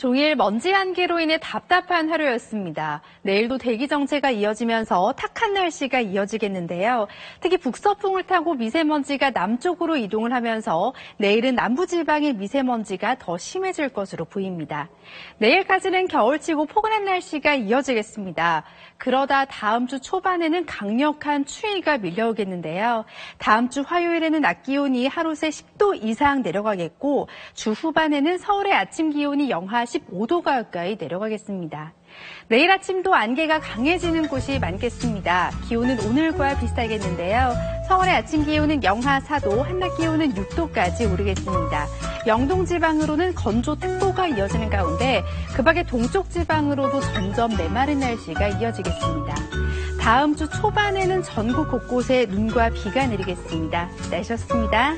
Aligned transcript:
종일 0.00 0.34
먼지 0.34 0.72
안개로 0.74 1.20
인해 1.20 1.36
답답한 1.36 2.08
하루였습니다. 2.08 3.02
내일도 3.20 3.58
대기 3.58 3.86
정체가 3.86 4.30
이어지면서 4.30 5.12
탁한 5.12 5.52
날씨가 5.52 6.00
이어지겠는데요. 6.00 7.06
특히 7.40 7.58
북서풍을 7.58 8.22
타고 8.22 8.54
미세먼지가 8.54 9.28
남쪽으로 9.28 9.98
이동을 9.98 10.32
하면서 10.32 10.94
내일은 11.18 11.54
남부지방의 11.54 12.32
미세먼지가 12.32 13.16
더 13.18 13.36
심해질 13.36 13.90
것으로 13.90 14.24
보입니다. 14.24 14.88
내일까지는 15.36 16.08
겨울치고 16.08 16.64
포근한 16.64 17.04
날씨가 17.04 17.56
이어지겠습니다. 17.56 18.64
그러다 18.96 19.44
다음 19.44 19.86
주 19.86 20.00
초반에는 20.00 20.64
강력한 20.64 21.44
추위가 21.44 21.98
밀려오겠는데요. 21.98 23.04
다음 23.36 23.68
주 23.68 23.82
화요일에는 23.82 24.40
낮 24.40 24.62
기온이 24.62 25.06
하루 25.06 25.34
새 25.34 25.50
10도 25.50 26.02
이상 26.02 26.40
내려가겠고 26.40 27.28
주 27.52 27.72
후반에는 27.72 28.38
서울의 28.38 28.72
아침 28.72 29.10
기온이 29.10 29.50
영하 29.50 29.84
15도 29.90 30.42
가까이 30.42 30.96
내려가겠습니다. 30.98 31.92
내일 32.48 32.70
아침도 32.70 33.14
안개가 33.14 33.60
강해지는 33.60 34.28
곳이 34.28 34.58
많겠습니다. 34.58 35.50
기온은 35.68 35.98
오늘과 36.00 36.58
비슷하겠는데요. 36.58 37.52
서울의 37.88 38.14
아침 38.14 38.44
기온은 38.44 38.82
영하 38.84 39.20
4도, 39.20 39.62
한낮 39.62 39.96
기온은 39.96 40.32
6도까지 40.34 41.12
오르겠습니다. 41.12 41.86
영동 42.26 42.64
지방으로는 42.64 43.34
건조 43.34 43.76
특보가 43.76 44.28
이어지는 44.28 44.68
가운데 44.68 45.22
그 45.54 45.62
밖에 45.62 45.82
동쪽 45.82 46.30
지방으로도 46.30 47.00
점점 47.00 47.56
메마른 47.56 48.00
날씨가 48.00 48.48
이어지겠습니다. 48.48 49.34
다음 50.00 50.34
주 50.34 50.48
초반에는 50.48 51.22
전국 51.22 51.70
곳곳에 51.70 52.26
눈과 52.26 52.70
비가 52.70 53.06
내리겠습니다. 53.06 53.88
날씨였습니다. 54.10 54.94